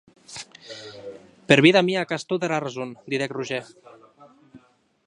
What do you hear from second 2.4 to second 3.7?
era rason, didec Roger.